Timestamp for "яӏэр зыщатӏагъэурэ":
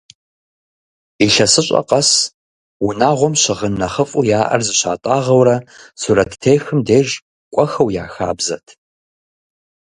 4.39-5.57